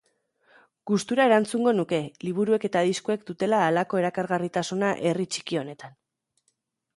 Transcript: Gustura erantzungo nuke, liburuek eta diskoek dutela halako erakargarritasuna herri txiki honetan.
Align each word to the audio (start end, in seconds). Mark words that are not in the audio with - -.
Gustura 0.91 1.27
erantzungo 1.29 1.73
nuke, 1.79 1.99
liburuek 2.27 2.65
eta 2.69 2.81
diskoek 2.87 3.27
dutela 3.27 3.61
halako 3.67 4.01
erakargarritasuna 4.03 4.91
herri 5.11 5.29
txiki 5.37 5.61
honetan. 5.63 5.97